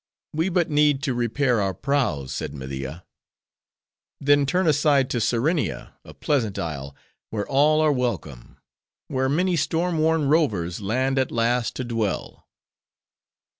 We 0.33 0.49
but 0.49 0.67
need 0.71 1.03
to 1.03 1.13
repair 1.13 1.61
our 1.61 1.75
prows," 1.75 2.33
said 2.33 2.55
Media. 2.55 3.05
"Then, 4.19 4.47
turn 4.47 4.65
aside 4.65 5.11
to 5.11 5.21
Serenia, 5.21 5.93
a 6.03 6.15
pleasant 6.15 6.57
isle, 6.57 6.95
where 7.29 7.47
all 7.47 7.81
are 7.81 7.91
welcome; 7.93 8.57
where 9.09 9.29
many 9.29 9.55
storm 9.55 9.99
worn 9.99 10.25
rovers 10.27 10.81
land 10.81 11.19
at 11.19 11.31
last 11.31 11.75
to 11.75 11.83
dwell." 11.83 12.47